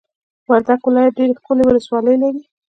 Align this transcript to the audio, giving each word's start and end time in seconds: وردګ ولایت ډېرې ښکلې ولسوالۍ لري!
وردګ 0.49 0.79
ولایت 0.85 1.13
ډېرې 1.17 1.37
ښکلې 1.39 1.63
ولسوالۍ 1.65 2.15
لري! 2.23 2.41